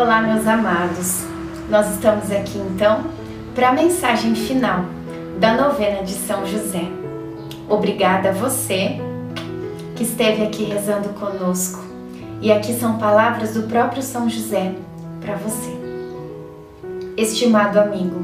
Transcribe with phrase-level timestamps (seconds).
[0.00, 1.24] Olá, meus amados.
[1.68, 3.02] Nós estamos aqui então
[3.52, 4.84] para a mensagem final
[5.40, 6.84] da novena de São José.
[7.68, 9.00] Obrigada a você
[9.96, 11.84] que esteve aqui rezando conosco.
[12.40, 14.72] E aqui são palavras do próprio São José
[15.20, 15.76] para você.
[17.16, 18.20] Estimado amigo,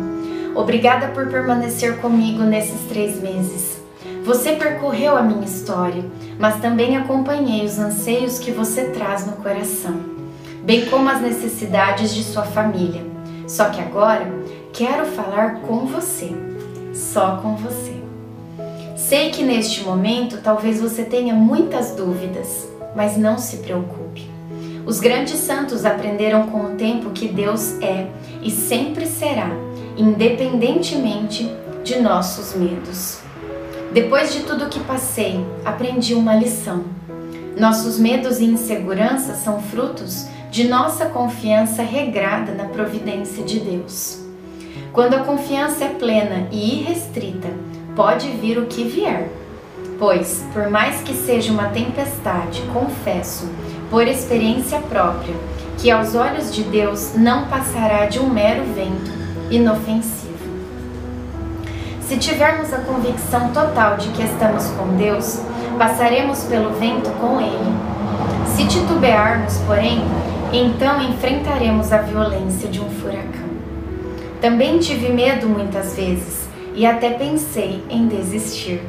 [0.55, 3.83] obrigada por permanecer comigo nesses três meses.
[4.25, 6.05] Você percorreu a minha história,
[6.39, 10.14] mas também acompanhei os anseios que você traz no coração
[10.65, 13.05] bem como as necessidades de sua família.
[13.47, 14.27] Só que agora
[14.73, 16.33] quero falar com você,
[16.95, 17.93] só com você.
[18.97, 24.31] Sei que neste momento talvez você tenha muitas dúvidas, mas não se preocupe.
[24.87, 28.07] Os grandes santos aprenderam com o tempo que Deus é
[28.43, 29.51] e sempre será,
[29.97, 31.51] independentemente
[31.83, 33.19] de nossos medos.
[33.93, 36.85] Depois de tudo que passei, aprendi uma lição.
[37.59, 44.21] Nossos medos e inseguranças são frutos de nossa confiança regrada na providência de Deus.
[44.93, 47.49] Quando a confiança é plena e irrestrita,
[47.97, 49.29] pode vir o que vier.
[49.99, 53.51] Pois, por mais que seja uma tempestade, confesso,
[53.91, 55.35] por experiência própria,
[55.77, 59.11] que aos olhos de Deus não passará de um mero vento
[59.51, 60.39] inofensivo.
[62.01, 65.41] Se tivermos a convicção total de que estamos com Deus,
[65.77, 67.75] passaremos pelo vento com Ele.
[68.55, 70.01] Se titubearmos, porém,
[70.57, 73.49] então enfrentaremos a violência de um furacão.
[74.41, 78.81] Também tive medo muitas vezes e até pensei em desistir.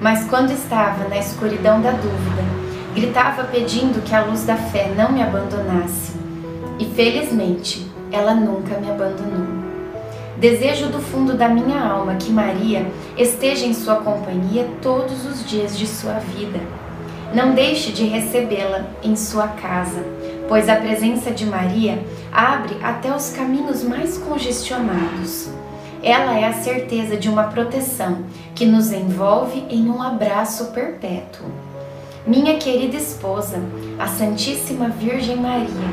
[0.00, 2.42] Mas quando estava na escuridão da dúvida,
[2.94, 6.12] gritava pedindo que a luz da fé não me abandonasse.
[6.78, 9.46] E felizmente, ela nunca me abandonou.
[10.38, 12.86] Desejo do fundo da minha alma que Maria
[13.18, 16.58] esteja em sua companhia todos os dias de sua vida.
[17.34, 20.02] Não deixe de recebê-la em sua casa
[20.52, 25.48] pois a presença de Maria abre até os caminhos mais congestionados.
[26.02, 28.18] Ela é a certeza de uma proteção
[28.54, 31.46] que nos envolve em um abraço perpétuo.
[32.26, 33.62] Minha querida esposa,
[33.98, 35.88] a Santíssima Virgem Maria,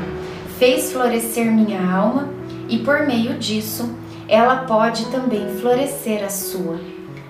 [0.58, 2.28] fez florescer minha alma
[2.68, 3.90] e por meio disso
[4.28, 6.78] ela pode também florescer a sua.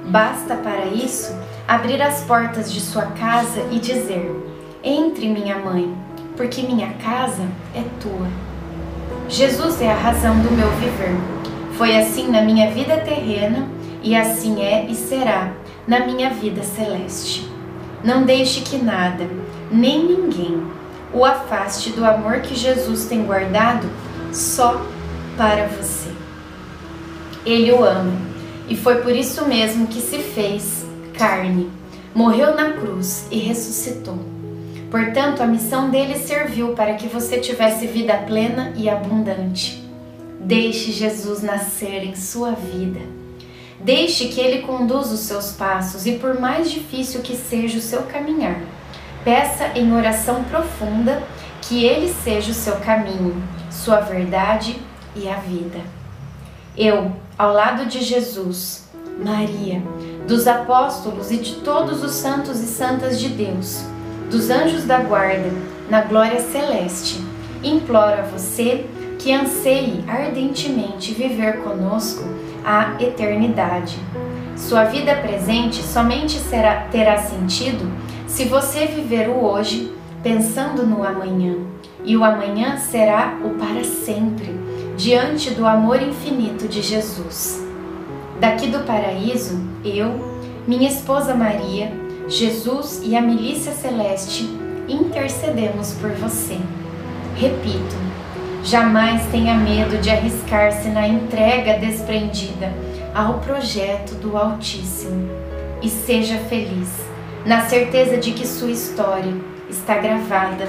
[0.05, 1.33] Basta para isso
[1.69, 4.35] abrir as portas de sua casa e dizer:
[4.83, 5.97] Entre, minha mãe,
[6.41, 8.27] porque minha casa é tua.
[9.29, 11.15] Jesus é a razão do meu viver.
[11.77, 13.69] Foi assim na minha vida terrena
[14.03, 15.53] e assim é e será
[15.87, 17.47] na minha vida celeste.
[18.03, 19.29] Não deixe que nada,
[19.71, 20.63] nem ninguém,
[21.13, 23.87] o afaste do amor que Jesus tem guardado
[24.33, 24.81] só
[25.37, 26.09] para você.
[27.45, 28.15] Ele o ama
[28.67, 31.71] e foi por isso mesmo que se fez carne,
[32.15, 34.40] morreu na cruz e ressuscitou
[34.91, 39.89] Portanto, a missão dele serviu para que você tivesse vida plena e abundante.
[40.41, 43.01] Deixe Jesus nascer em sua vida.
[43.79, 48.03] Deixe que ele conduza os seus passos e, por mais difícil que seja o seu
[48.03, 48.61] caminhar,
[49.25, 51.23] peça em oração profunda
[51.63, 53.41] que ele seja o seu caminho,
[53.71, 54.77] sua verdade
[55.15, 55.79] e a vida.
[56.77, 58.89] Eu, ao lado de Jesus,
[59.25, 59.83] Maria,
[60.27, 63.85] dos apóstolos e de todos os santos e santas de Deus,
[64.31, 65.51] dos anjos da guarda,
[65.91, 67.21] na glória celeste.
[67.63, 68.87] Imploro a você
[69.19, 72.25] que anseie ardentemente viver conosco
[72.65, 73.99] a eternidade.
[74.57, 77.91] Sua vida presente somente será, terá sentido
[78.27, 79.93] se você viver o hoje
[80.23, 81.57] pensando no amanhã,
[82.05, 84.55] e o amanhã será o para sempre,
[84.97, 87.63] diante do amor infinito de Jesus.
[88.39, 91.93] Daqui do paraíso, eu, minha esposa Maria,
[92.29, 94.45] Jesus e a milícia celeste
[94.89, 96.59] intercedemos por você.
[97.37, 97.97] Repito,
[98.63, 102.73] jamais tenha medo de arriscar-se na entrega desprendida
[103.15, 105.29] ao projeto do Altíssimo
[105.83, 106.89] e seja feliz,
[107.45, 109.35] na certeza de que sua história
[109.69, 110.69] está gravada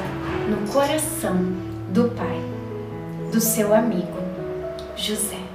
[0.49, 1.37] no coração
[1.89, 2.41] do Pai,
[3.31, 4.21] do seu amigo
[4.95, 5.50] José.